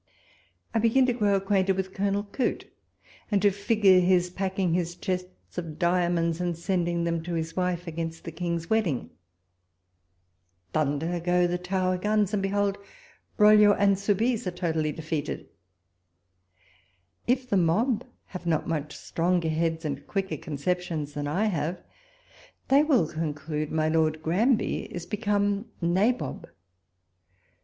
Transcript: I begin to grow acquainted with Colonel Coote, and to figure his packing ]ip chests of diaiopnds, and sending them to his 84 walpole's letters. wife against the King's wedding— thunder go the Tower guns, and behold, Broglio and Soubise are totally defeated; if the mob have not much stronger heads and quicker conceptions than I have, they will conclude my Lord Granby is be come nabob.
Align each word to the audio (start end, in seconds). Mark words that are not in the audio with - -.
I 0.73 0.79
begin 0.79 1.05
to 1.05 1.13
grow 1.13 1.35
acquainted 1.35 1.77
with 1.77 1.93
Colonel 1.93 2.23
Coote, 2.23 2.65
and 3.29 3.39
to 3.43 3.51
figure 3.51 3.99
his 3.99 4.31
packing 4.31 4.73
]ip 4.73 4.99
chests 4.99 5.59
of 5.59 5.77
diaiopnds, 5.77 6.41
and 6.41 6.57
sending 6.57 7.03
them 7.03 7.21
to 7.21 7.35
his 7.35 7.49
84 7.49 7.61
walpole's 7.61 7.67
letters. 7.67 7.77
wife 7.77 7.87
against 7.87 8.23
the 8.23 8.31
King's 8.31 8.67
wedding— 8.71 9.09
thunder 10.73 11.19
go 11.19 11.45
the 11.45 11.59
Tower 11.59 11.99
guns, 11.99 12.33
and 12.33 12.41
behold, 12.41 12.79
Broglio 13.37 13.73
and 13.75 13.95
Soubise 13.95 14.47
are 14.47 14.49
totally 14.49 14.91
defeated; 14.91 15.47
if 17.27 17.47
the 17.47 17.55
mob 17.57 18.03
have 18.25 18.47
not 18.47 18.67
much 18.67 18.97
stronger 18.97 19.49
heads 19.49 19.85
and 19.85 20.07
quicker 20.07 20.37
conceptions 20.37 21.13
than 21.13 21.27
I 21.27 21.45
have, 21.45 21.79
they 22.69 22.81
will 22.81 23.07
conclude 23.07 23.71
my 23.71 23.87
Lord 23.87 24.23
Granby 24.23 24.85
is 24.91 25.05
be 25.05 25.17
come 25.17 25.65
nabob. 25.79 26.49